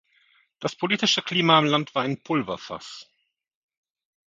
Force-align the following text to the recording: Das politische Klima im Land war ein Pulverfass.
Das 0.59 0.73
politische 0.75 1.21
Klima 1.21 1.59
im 1.59 1.65
Land 1.65 1.93
war 1.93 2.01
ein 2.01 2.23
Pulverfass. 2.23 3.07